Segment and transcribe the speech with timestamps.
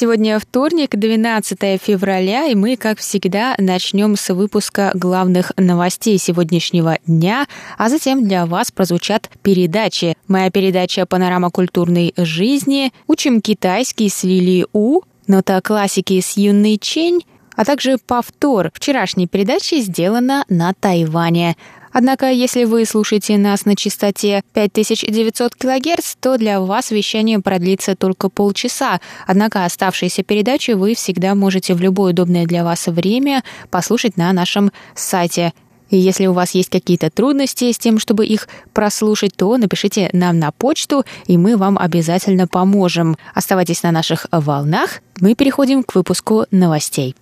[0.00, 7.48] Сегодня вторник, 12 февраля, и мы, как всегда, начнем с выпуска главных новостей сегодняшнего дня,
[7.78, 10.16] а затем для вас прозвучат передачи.
[10.28, 17.22] Моя передача «Панорама культурной жизни», «Учим китайский с Лили У», «Нота классики с Юной Чень»,
[17.56, 21.56] а также повтор вчерашней передачи сделана на Тайване.
[21.92, 28.28] Однако, если вы слушаете нас на частоте 5900 кГц, то для вас вещание продлится только
[28.28, 29.00] полчаса.
[29.26, 34.70] Однако оставшиеся передачи вы всегда можете в любое удобное для вас время послушать на нашем
[34.94, 35.52] сайте
[35.90, 40.38] и если у вас есть какие-то трудности с тем, чтобы их прослушать, то напишите нам
[40.38, 43.16] на почту, и мы вам обязательно поможем.
[43.34, 45.00] Оставайтесь на наших волнах.
[45.20, 47.14] Мы переходим к выпуску новостей.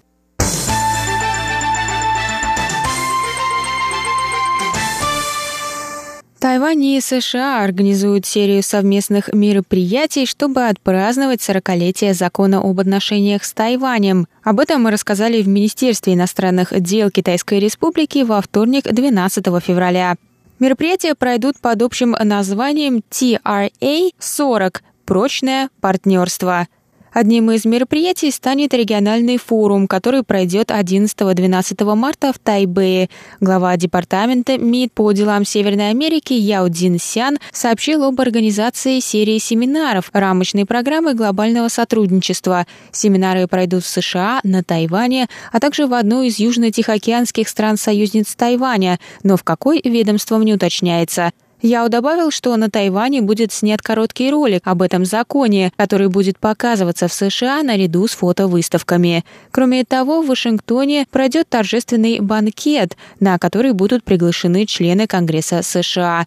[6.47, 14.29] Тайвань и США организуют серию совместных мероприятий, чтобы отпраздновать 40-летие закона об отношениях с Тайванем.
[14.45, 20.15] Об этом мы рассказали в Министерстве иностранных дел Китайской Республики во вторник, 12 февраля.
[20.61, 26.69] Мероприятия пройдут под общим названием TRA-40– «Прочное партнерство».
[27.17, 33.09] Одним из мероприятий станет региональный форум, который пройдет 11-12 марта в Тайбэе.
[33.41, 40.11] Глава департамента МИД по делам Северной Америки Яо Дин Сян сообщил об организации серии семинаров
[40.13, 42.67] рамочной программы глобального сотрудничества.
[42.93, 49.39] Семинары пройдут в США, на Тайване, а также в одной из южно-тихоокеанских стран-союзниц Тайваня, но
[49.39, 51.33] в какой ведомством не уточняется.
[51.63, 57.09] Яо добавил, что на Тайване будет снят короткий ролик об этом законе, который будет показываться
[57.09, 59.25] в США наряду с фотовыставками.
[59.51, 66.27] Кроме того, в Вашингтоне пройдет торжественный банкет, на который будут приглашены члены Конгресса США.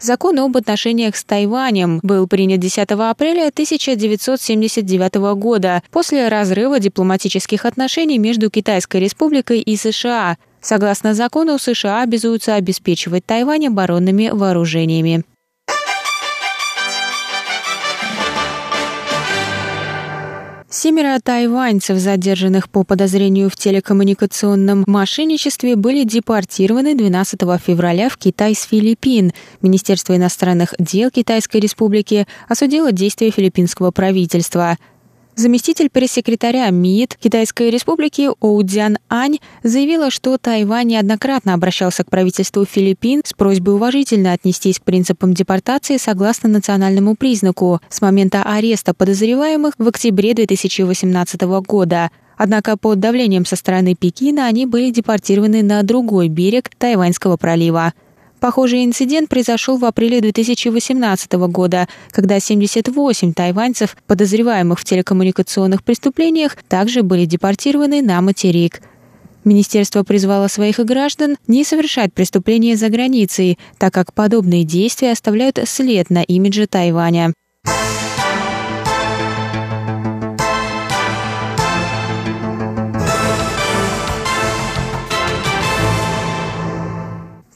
[0.00, 8.18] Закон об отношениях с Тайванем был принят 10 апреля 1979 года после разрыва дипломатических отношений
[8.18, 15.22] между Китайской республикой и США– Согласно закону, США обязуются обеспечивать Тайвань оборонными вооружениями.
[20.70, 28.64] Семеро тайваньцев, задержанных по подозрению в телекоммуникационном мошенничестве, были депортированы 12 февраля в Китай с
[28.64, 29.32] Филиппин.
[29.60, 34.78] Министерство иностранных дел Китайской Республики осудило действия филиппинского правительства–
[35.36, 43.22] Заместитель пресс-секретаря МИД Китайской Республики Оудзян Ань заявила, что Тайвань неоднократно обращался к правительству Филиппин
[43.24, 49.88] с просьбой уважительно отнестись к принципам депортации согласно национальному признаку с момента ареста подозреваемых в
[49.88, 52.12] октябре 2018 года.
[52.36, 57.92] Однако под давлением со стороны Пекина они были депортированы на другой берег Тайваньского пролива.
[58.44, 67.02] Похожий инцидент произошел в апреле 2018 года, когда 78 тайваньцев, подозреваемых в телекоммуникационных преступлениях, также
[67.02, 68.82] были депортированы на материк.
[69.44, 76.10] Министерство призвало своих граждан не совершать преступления за границей, так как подобные действия оставляют след
[76.10, 77.32] на имидже Тайваня.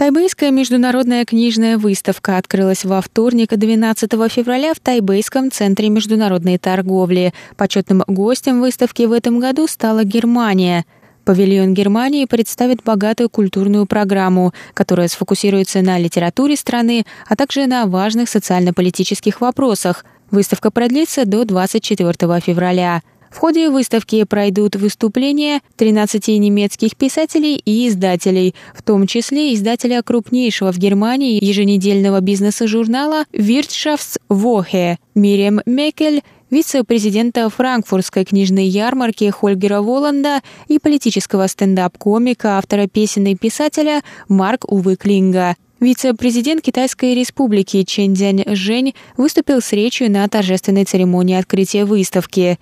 [0.09, 7.35] Тайбэйская международная книжная выставка открылась во вторник, 12 февраля в Тайбэйском центре международной торговли.
[7.59, 10.87] Почетным гостем выставки в этом году стала Германия.
[11.27, 18.31] Павильон Германии представит богатую культурную программу, которая сфокусируется на литературе страны, а также на важных
[18.31, 20.07] социально-политических вопросах.
[20.31, 23.03] Выставка продлится до 24 февраля.
[23.31, 30.73] В ходе выставки пройдут выступления 13 немецких писателей и издателей, в том числе издателя крупнейшего
[30.73, 41.47] в Германии еженедельного бизнес-журнала Wirtschaftswoche Мириам Мекель, вице-президента франкфуртской книжной ярмарки Хольгера Воланда и политического
[41.47, 45.57] стендап-комика, автора песен и писателя Марк Увы Клинга.
[45.81, 52.59] Вице-президент Китайской республики Чен Дзянь Жень выступил с речью на торжественной церемонии открытия выставки.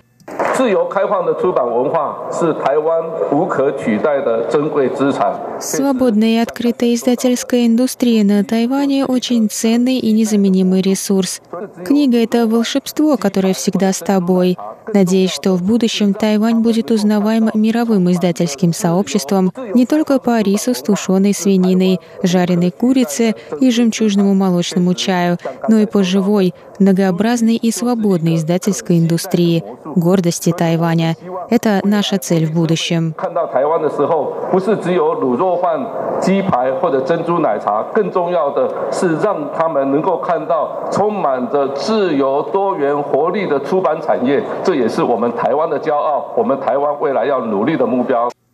[0.55, 5.33] 自由开放的出版文化是台湾无可取代的珍贵资产。
[5.59, 11.41] Свободная и открытая издательская индустрия на Тайване очень ценный и незаменимый ресурс.
[11.85, 14.57] Книга — это волшебство, которое всегда с тобой.
[14.93, 20.81] Надеюсь, что в будущем Тайвань будет узнаваем мировым издательским сообществом не только по рису с
[20.81, 25.37] тушеной свининой, жареной курице и жемчужному молочному чаю,
[25.67, 31.16] но и по живой, многообразной и свободной издательской индустрии, гордости Тайваня.
[31.50, 33.14] Это наша цель в будущем.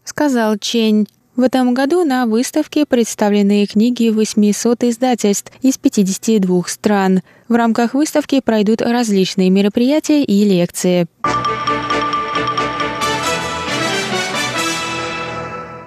[0.05, 1.07] Сказал Чень.
[1.35, 7.23] В этом году на выставке представлены книги 800 издательств из 52 стран.
[7.49, 11.07] В рамках выставки пройдут различные мероприятия и лекции.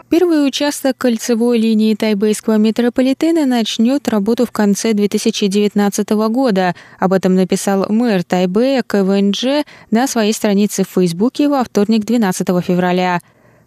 [0.10, 6.74] Первый участок кольцевой линии тайбэйского метрополитена начнет работу в конце 2019 года.
[6.98, 13.22] Об этом написал мэр Тайбэя КВНЖ на своей странице в Фейсбуке во вторник 12 февраля.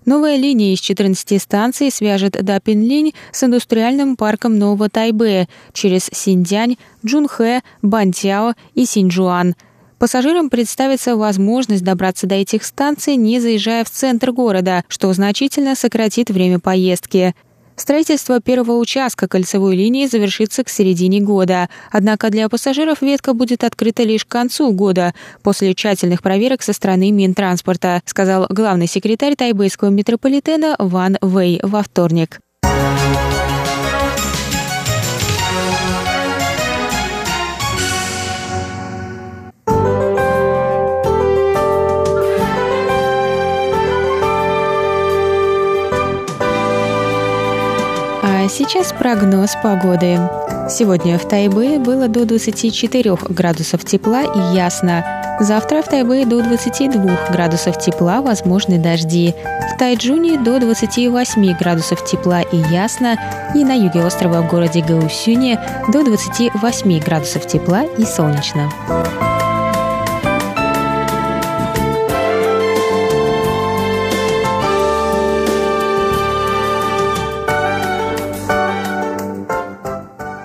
[0.08, 7.60] Новая линия из 14 станций свяжет Дапинлинь с индустриальным парком Нового Тайбэя через Синьцзянь, Джунхэ,
[7.82, 9.54] Бантяо и Синьчжуан–
[9.98, 16.30] Пассажирам представится возможность добраться до этих станций, не заезжая в центр города, что значительно сократит
[16.30, 17.34] время поездки.
[17.78, 21.68] Строительство первого участка кольцевой линии завершится к середине года.
[21.92, 27.12] Однако для пассажиров ветка будет открыта лишь к концу года, после тщательных проверок со стороны
[27.12, 32.40] Минтранспорта, сказал главный секретарь тайбэйского метрополитена Ван Вэй во вторник.
[48.48, 50.18] А сейчас прогноз погоды.
[50.70, 55.04] Сегодня в Тайбэе было до 24 градусов тепла и ясно.
[55.38, 59.34] Завтра в Тайбэе до 22 градусов тепла, возможны дожди.
[59.74, 63.18] В Тайджуне до 28 градусов тепла и ясно.
[63.54, 65.60] И на юге острова в городе Гаусюне
[65.92, 68.70] до 28 градусов тепла и солнечно.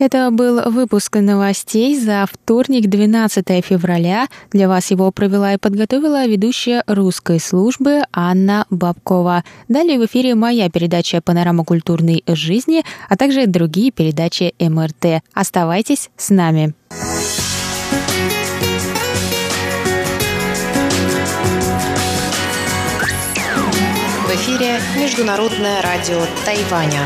[0.03, 4.27] Это был выпуск новостей за вторник, 12 февраля.
[4.51, 9.45] Для вас его провела и подготовила ведущая русской службы Анна Бабкова.
[9.69, 15.23] Далее в эфире моя передача «Панорама культурной жизни», а также другие передачи МРТ.
[15.33, 16.73] Оставайтесь с нами.
[24.27, 26.99] В эфире Международное радио Тайваня.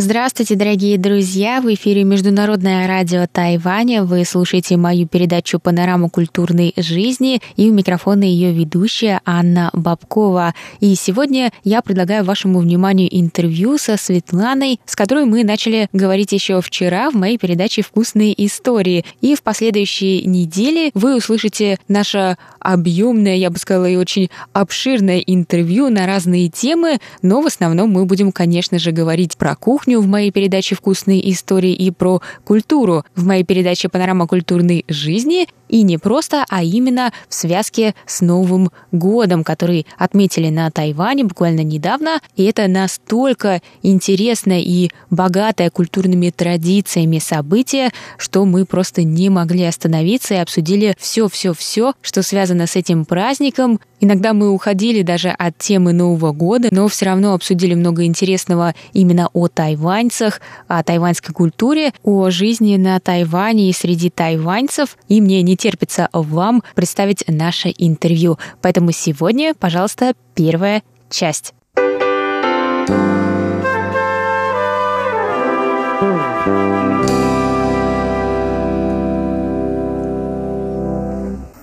[0.00, 1.60] Здравствуйте, дорогие друзья!
[1.60, 4.04] В эфире Международное радио Тайваня.
[4.04, 10.54] Вы слушаете мою передачу «Панорама культурной жизни» и у микрофона ее ведущая Анна Бабкова.
[10.78, 16.60] И сегодня я предлагаю вашему вниманию интервью со Светланой, с которой мы начали говорить еще
[16.60, 19.04] вчера в моей передаче «Вкусные истории».
[19.20, 25.88] И в последующие недели вы услышите наше объемное, я бы сказала, и очень обширное интервью
[25.88, 30.30] на разные темы, но в основном мы будем, конечно же, говорить про кухню, в моей
[30.30, 35.46] передаче «Вкусные истории» и про культуру в моей передаче «Панорама культурной жизни».
[35.68, 41.62] И не просто, а именно в связке с Новым годом, который отметили на Тайване буквально
[41.62, 42.20] недавно.
[42.36, 50.34] И это настолько интересное и богатое культурными традициями событие, что мы просто не могли остановиться
[50.34, 53.80] и обсудили все-все-все, что связано с этим праздником.
[54.00, 59.28] Иногда мы уходили даже от темы Нового года, но все равно обсудили много интересного именно
[59.32, 64.96] о тайваньцах, о тайваньской культуре, о жизни на Тайване и среди тайваньцев.
[65.08, 68.38] И мне не терпится вам представить наше интервью.
[68.62, 71.52] Поэтому сегодня, пожалуйста, первая часть.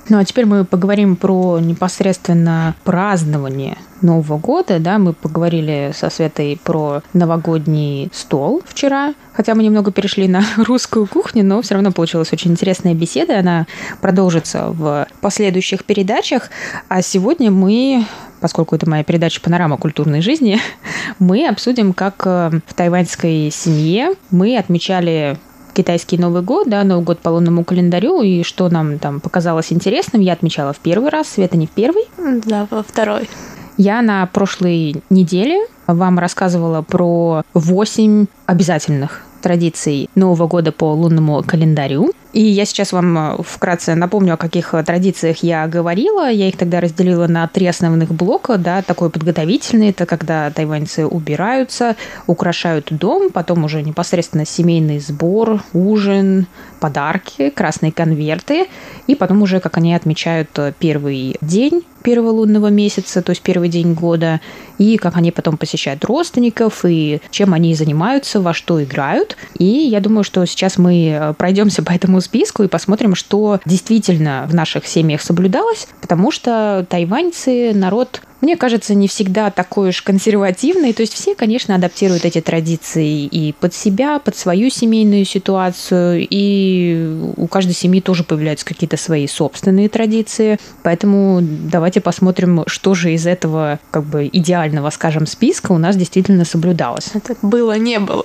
[0.07, 4.79] Ну а теперь мы поговорим про непосредственно празднование Нового года.
[4.79, 11.07] Да, мы поговорили со Светой про новогодний стол вчера, хотя мы немного перешли на русскую
[11.07, 13.39] кухню, но все равно получилась очень интересная беседа.
[13.39, 13.65] Она
[13.99, 16.49] продолжится в последующих передачах.
[16.87, 18.05] А сегодня мы
[18.41, 20.59] поскольку это моя передача «Панорама культурной жизни»,
[21.19, 25.37] мы обсудим, как э, в тайваньской семье мы отмечали
[25.75, 30.21] китайский Новый год, да, Новый год по лунному календарю, и что нам там показалось интересным,
[30.21, 32.05] я отмечала в первый раз, Света не в первый.
[32.45, 33.29] Да, во второй.
[33.77, 42.13] Я на прошлой неделе вам рассказывала про восемь обязательных традиций Нового года по лунному календарю.
[42.35, 46.29] И я сейчас вам э, вкратце напомню, о каких э, традициях я говорила.
[46.29, 48.57] Я их тогда разделила на три основных блока.
[48.57, 51.95] Да, такой подготовительный, это когда тайваньцы убираются,
[52.27, 56.47] украшают дом, потом уже непосредственно семейный сбор, ужин,
[56.81, 58.67] подарки, красные конверты,
[59.07, 63.67] и потом уже, как они отмечают э, первый день первого лунного месяца, то есть первый
[63.67, 64.39] день года,
[64.77, 69.35] и как они потом посещают родственников, и чем они занимаются, во что играют.
[69.57, 74.53] И я думаю, что сейчас мы пройдемся по этому списку и посмотрим, что действительно в
[74.53, 80.93] наших семьях соблюдалось, потому что тайваньцы народ мне кажется, не всегда такой уж консервативный.
[80.93, 87.33] То есть все, конечно, адаптируют эти традиции и под себя, под свою семейную ситуацию, и
[87.37, 90.59] у каждой семьи тоже появляются какие-то свои собственные традиции.
[90.83, 96.45] Поэтому давайте посмотрим, что же из этого как бы идеального, скажем, списка у нас действительно
[96.45, 97.09] соблюдалось.
[97.15, 98.23] Это было, не было.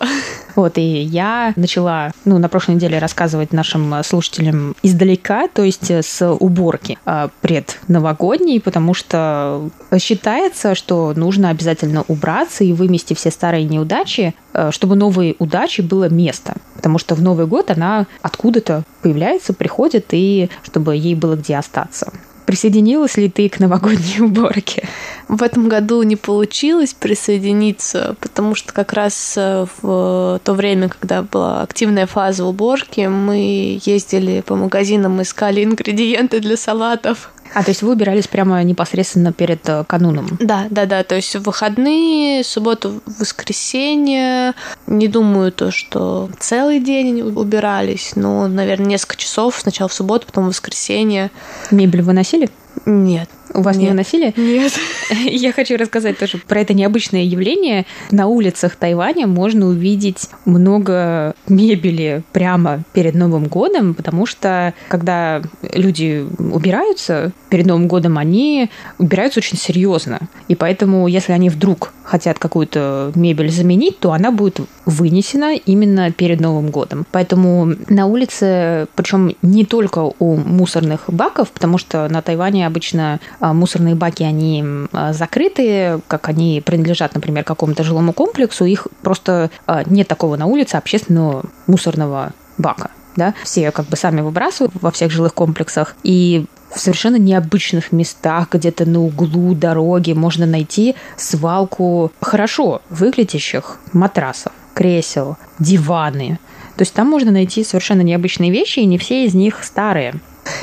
[0.56, 6.32] Вот, и я начала, ну, на прошлой неделе рассказывать нашим слушателям издалека, то есть с
[6.32, 14.34] уборки а, предновогодней, потому что считается, что нужно обязательно убраться и вымести все старые неудачи,
[14.52, 16.54] э, чтобы новые удачи было место.
[16.74, 22.12] Потому что в Новый год она откуда-то появляется, приходит, и чтобы ей было где остаться.
[22.46, 24.88] Присоединилась ли ты к новогодней уборке?
[25.28, 31.22] В этом году не получилось присоединиться, потому что как раз э, в то время, когда
[31.22, 37.30] была активная фаза уборки, мы ездили по магазинам, искали ингредиенты для салатов.
[37.54, 40.38] А, то есть вы убирались прямо непосредственно перед э, кануном?
[40.40, 41.02] Да, да, да.
[41.02, 44.54] То есть в выходные, субботу, воскресенье.
[44.86, 49.58] Не думаю то, что целый день убирались, но, наверное, несколько часов.
[49.58, 51.30] Сначала в субботу, потом в воскресенье.
[51.70, 52.50] Мебель выносили?
[52.86, 53.28] Нет.
[53.54, 53.82] У вас Нет.
[53.82, 54.34] не выносили?
[54.36, 54.72] Нет.
[55.24, 57.86] Я хочу рассказать тоже про это необычное явление.
[58.10, 65.42] На улицах Тайваня можно увидеть много мебели прямо перед Новым годом, потому что когда
[65.72, 70.20] люди убираются перед Новым годом, они убираются очень серьезно.
[70.48, 76.40] И поэтому, если они вдруг хотят какую-то мебель заменить, то она будет вынесена именно перед
[76.40, 77.06] Новым годом.
[77.12, 83.94] Поэтому на улице, причем не только у мусорных баков, потому что на Тайване обычно мусорные
[83.94, 90.08] баки, они а, закрыты, как они принадлежат, например, какому-то жилому комплексу, их просто а, нет
[90.08, 95.34] такого на улице общественного мусорного бака да, все как бы сами выбрасывают во всех жилых
[95.34, 103.78] комплексах, и в совершенно необычных местах, где-то на углу дороги можно найти свалку хорошо выглядящих
[103.92, 106.38] матрасов, кресел, диваны.
[106.76, 110.14] То есть там можно найти совершенно необычные вещи, и не все из них старые.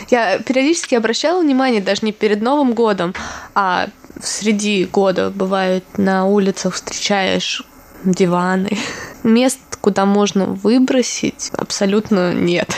[0.10, 3.13] Я периодически обращала внимание, даже не перед Новым годом,
[3.55, 3.88] а
[4.22, 7.63] среди года бывает на улицах встречаешь
[8.03, 8.77] диваны.
[9.24, 12.75] Мест, куда можно выбросить, абсолютно нет.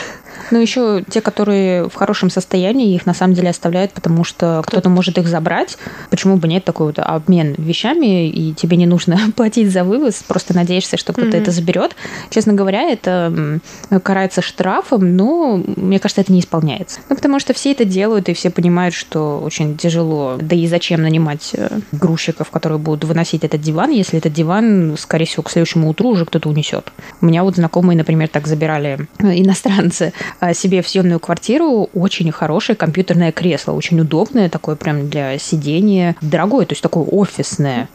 [0.50, 4.88] Ну, еще те, которые в хорошем состоянии, их на самом деле оставляют, потому что кто-то
[4.88, 5.78] может их забрать.
[6.10, 10.54] Почему бы нет такой вот обмен вещами, и тебе не нужно платить за вывоз, просто
[10.54, 11.42] надеешься, что кто-то mm-hmm.
[11.42, 11.96] это заберет.
[12.30, 13.60] Честно говоря, это
[14.02, 17.00] карается штрафом, но мне кажется, это не исполняется.
[17.08, 20.36] Ну, потому что все это делают, и все понимают, что очень тяжело.
[20.40, 25.26] Да и зачем нанимать э, грузчиков, которые будут выносить этот диван, если этот диван, скорее
[25.26, 26.92] всего, к следующему утру уже кто-то унесет.
[27.20, 30.12] У меня вот знакомые, например, так забирали э, иностранцы
[30.54, 36.66] себе в съемную квартиру очень хорошее компьютерное кресло, очень удобное, такое прям для сидения, дорогое,
[36.66, 37.88] то есть такое офисное.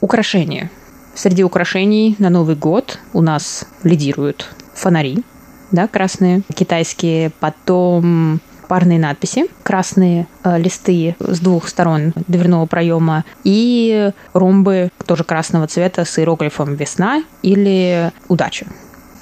[0.00, 0.70] Украшения.
[1.14, 5.22] Среди украшений на Новый год у нас лидируют фонари,
[5.70, 14.10] да, красные, китайские, потом парные надписи, красные э, листы с двух сторон дверного проема и
[14.32, 18.66] ромбы тоже красного цвета с иероглифом «Весна» или «Удача».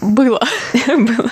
[0.02, 0.40] Было.
[0.87, 1.30] Было.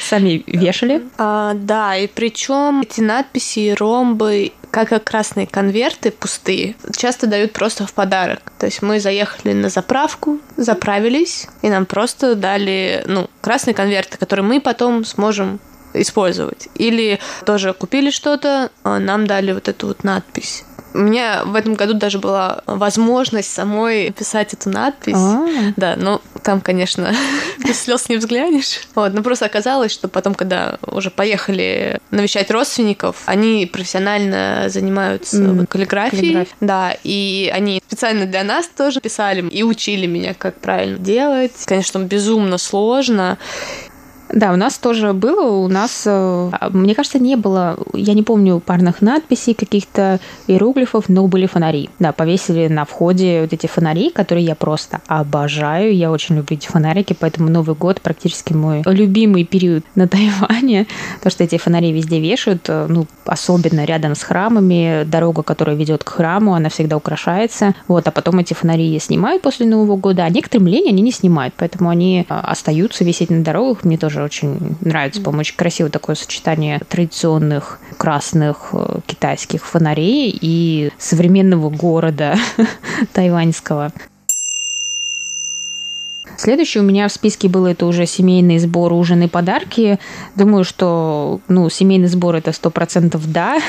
[0.00, 1.02] Сами вешали?
[1.18, 7.86] А, да, и причем эти надписи, ромбы, как и красные конверты пустые, часто дают просто
[7.86, 8.52] в подарок.
[8.58, 14.46] То есть мы заехали на заправку, заправились, и нам просто дали, ну, красные конверты, которые
[14.46, 15.58] мы потом сможем
[15.92, 16.68] использовать.
[16.76, 20.64] Или тоже купили что-то, а нам дали вот эту вот надпись.
[20.94, 25.14] У меня в этом году даже была возможность самой писать эту надпись.
[25.16, 25.46] А.
[25.76, 27.12] Да, ну там, конечно,
[27.66, 28.80] без слез не взглянешь.
[28.94, 35.58] Вот, но просто оказалось, что потом, когда уже поехали навещать родственников, они профессионально занимаются М,
[35.58, 36.20] вот каллиграфией.
[36.22, 36.56] каллиграфией.
[36.60, 41.52] Да, и они специально для нас тоже писали и учили меня, как правильно делать.
[41.66, 43.36] Конечно, безумно сложно.
[44.34, 45.48] Да, у нас тоже было.
[45.64, 51.28] У нас, э, мне кажется, не было, я не помню парных надписей, каких-то иероглифов, но
[51.28, 51.88] были фонари.
[52.00, 55.94] Да, повесили на входе вот эти фонари, которые я просто обожаю.
[55.94, 60.88] Я очень люблю эти фонарики, поэтому Новый год практически мой любимый период на Тайване.
[61.22, 65.04] То, что эти фонари везде вешают, э, ну, особенно рядом с храмами.
[65.04, 67.74] Дорога, которая ведет к храму, она всегда украшается.
[67.86, 71.54] Вот, а потом эти фонари снимают после Нового года, а некоторым лень они не снимают,
[71.56, 73.84] поэтому они э, остаются висеть на дорогах.
[73.84, 80.90] Мне тоже очень нравится, по-моему, очень красиво такое сочетание традиционных красных э, китайских фонарей и
[80.98, 82.36] современного города
[83.12, 83.92] тайваньского.
[86.36, 89.98] Следующее у меня в списке было это уже семейный сбор, ужин и подарки.
[90.34, 93.58] Думаю, что ну, семейный сбор это сто процентов да.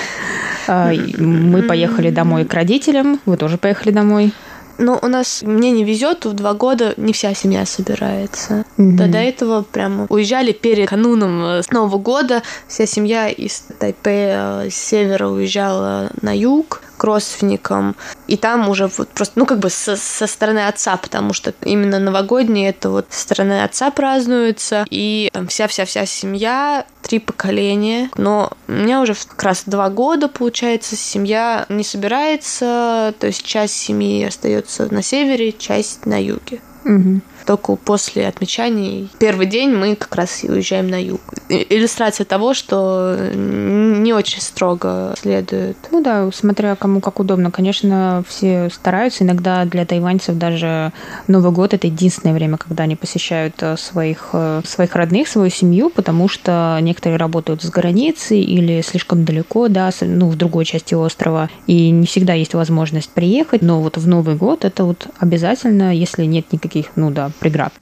[0.68, 4.34] А, Мы поехали домой к родителям, вы тоже поехали домой.
[4.78, 8.66] Но у нас, мне не везет, в два года не вся семья собирается.
[8.78, 8.98] Мгм.
[8.98, 12.44] Да, до этого прямо уезжали перед кануном э, Нового года.
[12.68, 17.96] Вся семья из Тайпея с севера уезжала на юг родственникам.
[18.28, 22.00] И там уже вот просто, ну, как бы со, со стороны отца, потому что именно
[22.00, 24.86] новогодние это вот со стороны отца празднуется.
[24.90, 28.10] И там вся-вся-вся семья, три поколения.
[28.18, 33.76] Но у меня уже как раз два года, получается, семья не собирается, то есть часть
[33.76, 36.62] семьи остается на севере, часть на юге.
[36.84, 37.22] Мгм.
[37.46, 41.22] Только после отмечаний первый день мы как раз уезжаем на юг.
[41.50, 45.78] Иллюстрация того, что не очень строго следует.
[45.92, 47.52] Ну да, смотря кому как удобно.
[47.52, 49.24] Конечно, все стараются.
[49.24, 50.92] Иногда для тайваньцев даже
[51.28, 55.90] Новый год это единственное время, когда они посещают э, своих, э, своих родных, свою семью,
[55.90, 61.50] потому что некоторые работают с границы или слишком далеко, да, ну, в другой части острова,
[61.68, 66.26] и не всегда есть возможность приехать, но вот в Новый год это вот обязательно, если
[66.26, 67.74] нет никаких, ну да, преград.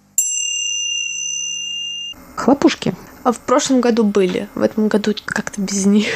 [2.35, 2.93] Хлопушки.
[3.23, 6.07] А в прошлом году были, в этом году как-то без них.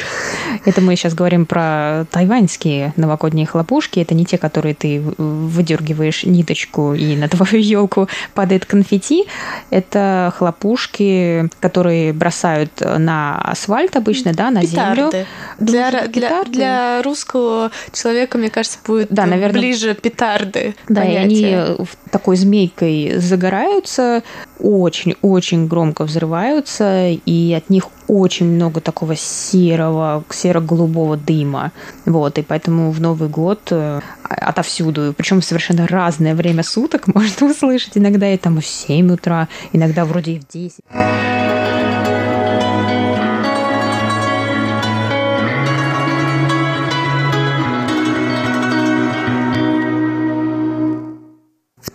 [0.66, 4.00] Это мы сейчас говорим про тайваньские новогодние хлопушки.
[4.00, 9.24] Это не те, которые ты выдергиваешь ниточку и на твою елку падает конфетти.
[9.70, 15.06] Это хлопушки, которые бросают на асфальт обычно, да, на землю.
[15.06, 15.26] Петарды.
[15.58, 19.60] Для, Думаешь, для, для русского человека, мне кажется, будет Да, наверное.
[19.60, 20.74] ближе петарды.
[20.88, 21.62] Да, и понятие.
[21.64, 24.22] они в такой змейкой загораются,
[24.58, 31.72] очень-очень громко взрываются, и от них очень много такого серого, серо-голубого дыма.
[32.06, 37.96] Вот, и поэтому в Новый год э, отовсюду, причем совершенно разное время суток можно услышать.
[37.96, 41.97] Иногда и там в 7 утра, иногда вроде и в 10.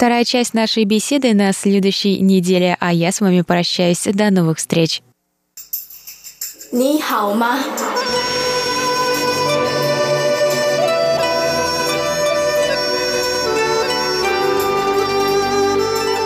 [0.03, 4.05] Вторая часть нашей беседы на следующей неделе, а я с вами прощаюсь.
[4.05, 5.03] До новых встреч.
[6.71, 7.59] 你好吗？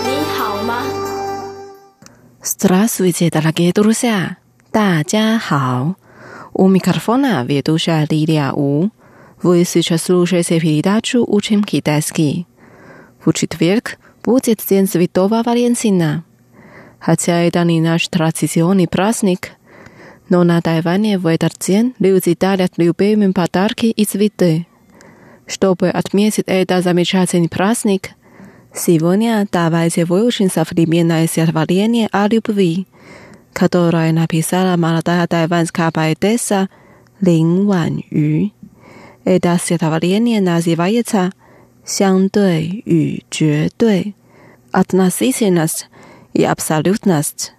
[0.04, 0.82] 你好吗？
[2.42, 4.38] Здравствуйте, дорогие друзья!
[4.72, 5.94] 大家好!
[6.52, 8.90] У микрофона ведущая Лилия У.
[9.42, 12.46] Вы сейчас слушаете передачу «Учим китайский».
[13.27, 16.23] В четверг будет День Святого Валентина.
[16.97, 19.51] Хотя это не наш традиционный праздник,
[20.29, 24.65] но на Тайване в этот день люди дарят любимым подарки и цветы.
[25.45, 28.11] Чтобы отметить этот замечательный праздник,
[28.73, 32.87] сегодня давайте выучим современное стихотворение о любви,
[33.51, 36.69] которое написала молодая тайванская поэтесса
[37.19, 38.51] Лин Ван Ю.
[39.25, 41.33] Это стихотворение называется
[41.86, 45.88] «相对与绝对» – относительность
[46.32, 47.52] и абсолютность.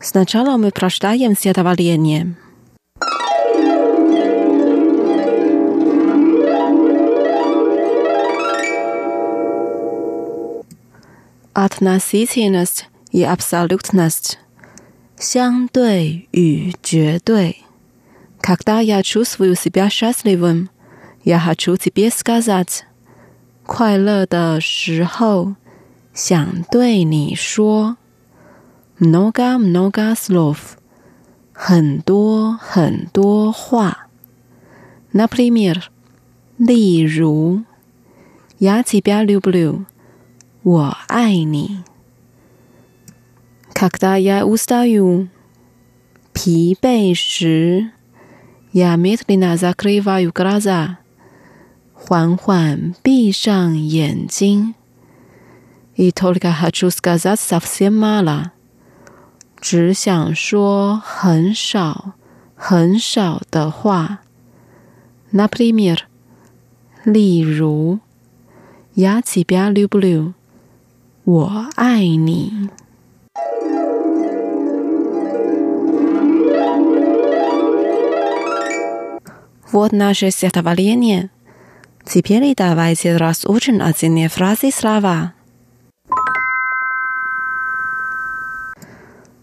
[0.00, 2.36] Сначала мы прочитаем стихотворение.
[11.54, 14.38] Относительность и абсолютность.
[15.18, 17.56] 相对与绝对。
[18.40, 20.70] Когда я чувствую себя счастливым,
[21.24, 22.86] я хочу тебе сказать，
[23.66, 25.54] 快乐的时候
[26.14, 27.96] 想对你说，
[28.98, 30.76] много много слов，
[31.52, 34.08] 很多很多话。
[35.12, 35.84] Например，
[36.56, 37.62] 例如，
[38.58, 39.84] Я тебя люблю，
[40.62, 41.84] 我爱你。
[43.72, 45.28] Когда я устаю，
[46.32, 47.90] 疲惫时，
[48.72, 50.98] Я медленно закрываю глаза，
[52.02, 54.74] 缓缓闭上眼睛。
[55.96, 58.52] И только хочу сказать совсем мало，
[59.60, 62.12] 只想说很少
[62.54, 64.20] 很少的话。
[65.32, 65.98] Например，
[67.04, 67.98] 例如，
[68.94, 70.34] Я тебя люблю，
[71.24, 72.70] 我爱你。
[79.70, 81.28] Вот наше стихотворение.–
[82.04, 85.34] Теперь давайте разучим отдельные фразы и слова.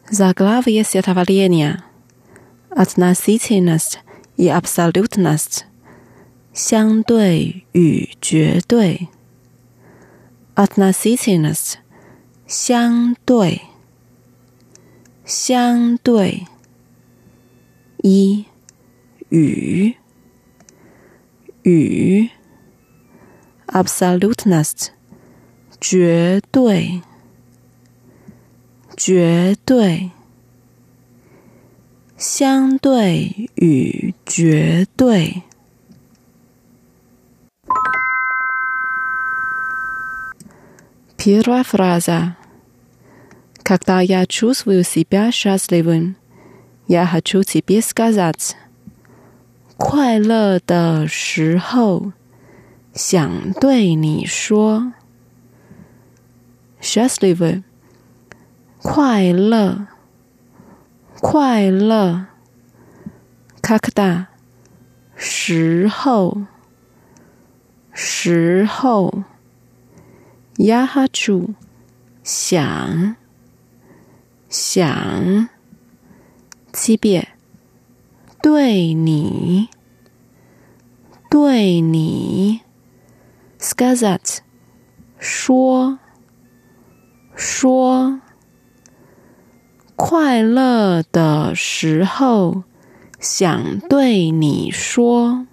[0.10, 1.84] Заглавие стихотворения.
[2.70, 4.00] Относительность
[4.38, 5.66] и абсолютность.
[6.54, 9.10] 相对与绝对。
[10.56, 11.80] Относительность.
[12.48, 13.62] 相对。
[15.26, 16.48] 相对。
[18.02, 18.46] 一
[19.30, 19.96] 与。
[21.64, 22.30] 与。
[23.70, 24.92] Absolutность.
[25.80, 27.02] 绝对。
[28.98, 30.12] 绝对，
[32.18, 35.44] 相对与绝对。
[41.18, 42.38] Первая фраза.
[43.64, 46.16] Когда я чувствую себя счастливым,
[46.88, 48.56] я хочу тебе сказать.
[49.76, 52.14] 快乐的时候，
[52.94, 54.94] 想对你说。
[56.82, 57.64] Счастливый.
[58.82, 59.88] 快乐，
[61.20, 62.28] 快乐。
[63.62, 64.28] 卡克达，
[65.16, 66.44] 时候，
[67.92, 69.24] 时候。
[70.58, 71.56] 亚哈楚，
[72.24, 73.16] 想，
[74.48, 75.50] 想。
[76.72, 77.30] 七别，
[78.42, 79.70] 对你，
[81.30, 82.62] 对你。
[83.60, 84.44] сказать，
[85.20, 86.00] 说，
[87.36, 88.22] 说。
[89.96, 92.64] 快乐的时候，
[93.20, 95.48] 想对你说。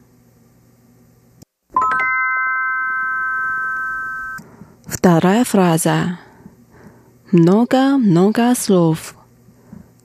[4.84, 6.18] Вторая фраза.
[7.30, 9.14] Много, много слов.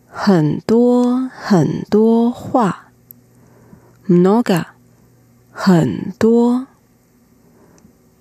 [0.08, 2.92] 很多很多话。
[4.08, 4.66] Много.
[5.52, 6.68] 很多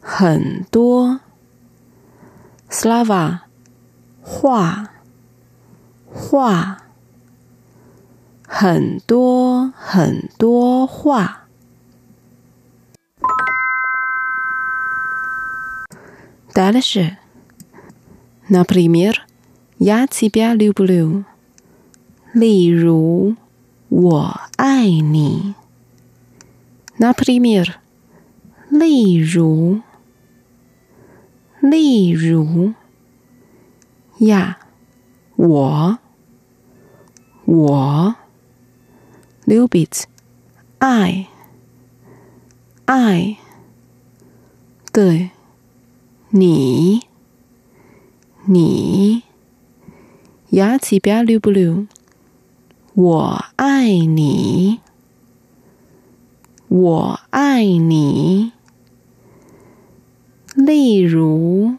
[0.00, 1.20] 很多。
[2.70, 3.40] Slava.
[4.22, 4.90] 话。
[6.18, 6.78] 话，
[8.48, 11.46] 很多很多话。
[16.54, 17.18] Дальше,
[18.48, 19.26] например,
[19.76, 21.24] я тебя люблю.
[22.32, 23.36] 例如，
[23.90, 25.54] 我爱你。
[26.98, 27.74] Например，
[28.70, 29.82] 例如，
[31.61, 32.73] 例如
[34.17, 34.57] 呀，
[35.35, 35.99] 我
[37.45, 38.15] 我
[39.45, 40.05] ，Lubits，
[40.79, 41.27] 爱
[42.85, 43.37] 爱，
[44.91, 45.29] 对
[46.31, 47.01] 你
[48.45, 49.21] 你，
[50.49, 51.85] 牙齿边溜不溜？
[52.95, 54.79] 我爱你，
[56.67, 58.51] 我爱你。
[60.55, 61.77] 例如，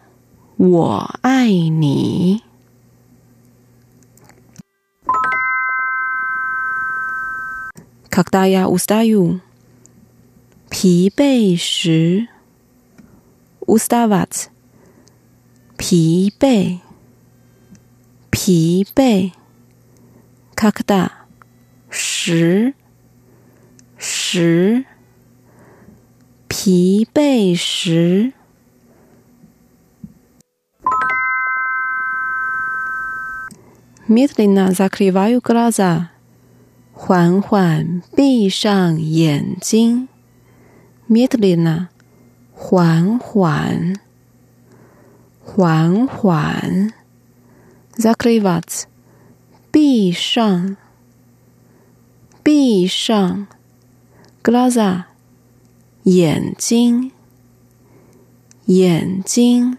[0.56, 2.42] 我爱你。
[8.08, 9.40] 卡克达亚乌斯塔尤，
[10.70, 12.28] 疲惫时。
[13.66, 14.48] 乌斯塔瓦兹，
[15.76, 16.78] 疲惫，
[18.30, 19.32] 疲惫。
[20.56, 21.10] 卡克疲，
[21.90, 22.74] 十，
[23.98, 24.86] 十，
[26.48, 28.32] 疲惫时。
[34.08, 36.08] Midlina zakrivaju glaza，
[36.92, 40.08] 缓缓闭上眼睛。
[41.08, 41.86] Midlina，
[42.52, 43.96] 缓缓，
[45.40, 46.92] 缓缓。
[47.94, 48.82] Zakrivat，
[49.70, 50.76] 闭上，
[52.42, 53.46] 闭上。
[54.42, 55.04] Glaza，
[56.02, 57.12] 眼，眼睛。
[58.66, 59.78] 眼睛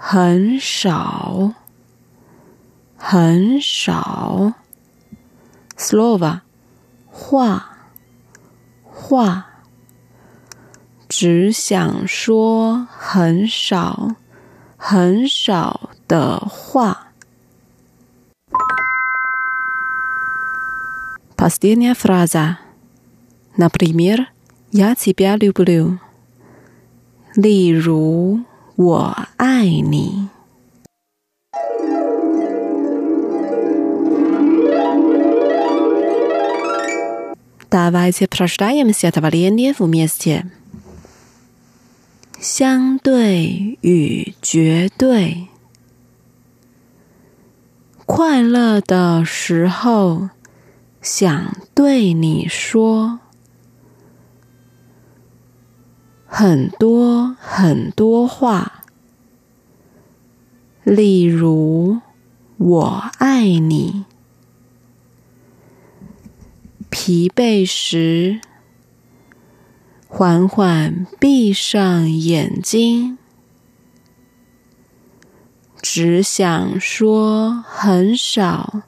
[0.00, 1.52] 很少。
[5.76, 6.40] Слово，
[7.10, 7.72] 话。
[8.98, 9.46] 话，
[11.08, 14.16] 只想说很少
[14.76, 17.12] 很少的话。
[21.36, 22.56] Последняя фраза.
[23.56, 24.28] Например,
[24.72, 25.98] я тебя люблю.
[27.36, 28.40] 例如，
[28.80, 30.28] 我爱你。
[37.68, 40.46] Давайте прочитаемся это валенье вместе.
[42.38, 45.48] 相对与绝对，
[48.04, 50.30] 快乐的时候
[51.02, 53.18] 想对你说
[56.33, 58.85] 很多很多话，
[60.85, 61.99] 例如
[62.55, 64.05] “我爱你”。
[66.89, 68.39] 疲惫时，
[70.07, 73.17] 缓缓闭上眼睛，
[75.81, 78.83] 只想说很少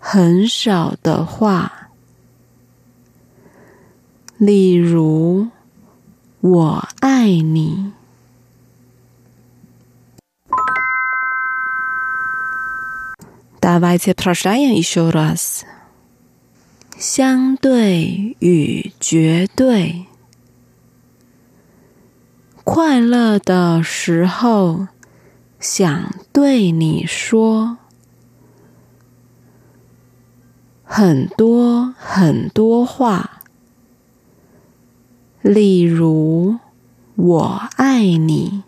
[0.00, 1.90] 很少的话，
[4.36, 5.46] 例如
[6.41, 7.93] “我爱你”。
[13.59, 15.65] Давайте прощаем еще раз。
[16.97, 20.07] 相对与绝对，
[22.63, 24.87] 快乐的时候
[25.59, 27.77] 想对你说
[30.83, 33.40] 很多很多话，
[35.42, 36.58] 例如
[37.16, 38.62] “我爱你”。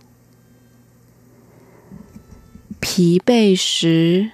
[2.80, 4.30] 疲惫时。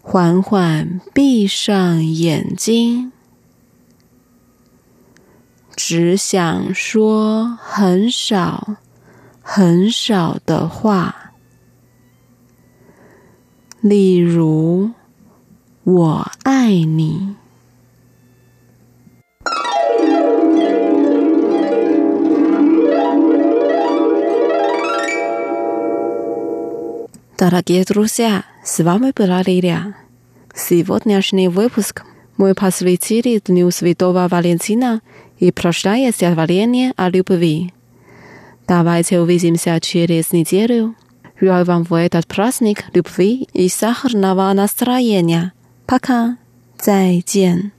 [0.00, 3.12] 缓缓闭上眼睛，
[5.76, 8.76] 只想说很少
[9.42, 11.32] 很少的话，
[13.82, 14.92] 例如
[15.84, 17.36] “我爱你”。
[27.38, 29.94] Дорогие друзья, с вами была Лилия.
[30.54, 32.02] Сегодняшний выпуск
[32.36, 35.02] мы посвятили Дню Святого Валентина
[35.38, 37.72] и прощая стихотворение о любви.
[38.66, 40.96] Давайте увидимся через неделю.
[41.40, 45.52] Желаю вам в этот праздник любви и сахарного настроения.
[45.86, 46.38] Пока.
[46.78, 47.72] 再见。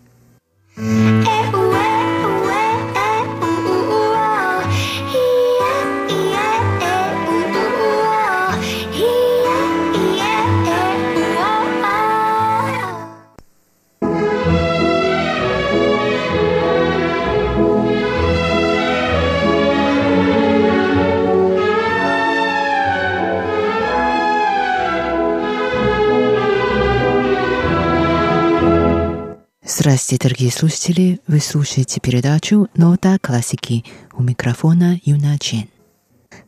[29.89, 31.19] Здравствуйте, дорогие слушатели!
[31.25, 35.65] Вы слушаете передачу «Нота классики» у микрофона Юна Чен.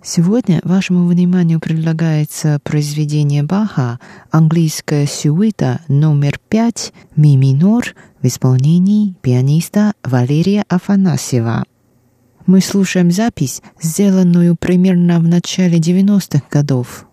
[0.03, 3.99] Сегодня вашему вниманию предлагается произведение Баха
[4.29, 11.63] «Английская сюита номер пять ми минор» в исполнении пианиста Валерия Афанасьева.
[12.45, 17.07] Мы слушаем запись, сделанную примерно в начале 90-х годов–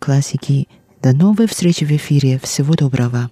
[0.00, 0.66] классики».
[1.02, 2.38] До новой встречи в эфире.
[2.42, 3.30] Всего доброго.